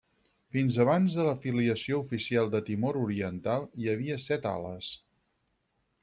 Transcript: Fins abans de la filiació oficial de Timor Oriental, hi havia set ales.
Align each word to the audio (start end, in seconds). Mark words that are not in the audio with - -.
Fins 0.55 0.77
abans 0.83 1.17
de 1.17 1.25
la 1.25 1.33
filiació 1.41 1.99
oficial 2.05 2.49
de 2.55 2.61
Timor 2.69 2.97
Oriental, 3.01 3.67
hi 3.83 3.91
havia 3.93 4.17
set 4.25 4.47
ales. 4.53 4.89